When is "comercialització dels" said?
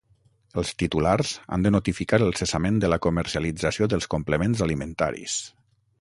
3.07-4.11